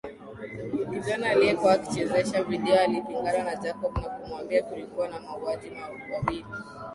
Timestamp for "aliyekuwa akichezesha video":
1.29-2.79